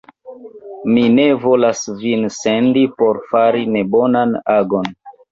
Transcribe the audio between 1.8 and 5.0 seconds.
vin sendi por fari nebonan agon!